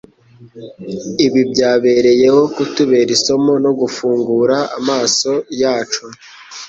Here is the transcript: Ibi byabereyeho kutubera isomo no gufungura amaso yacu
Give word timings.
Ibi 1.25 1.41
byabereyeho 1.51 2.41
kutubera 2.55 3.09
isomo 3.17 3.53
no 3.63 3.71
gufungura 3.79 4.57
amaso 4.79 5.31
yacu 5.61 6.03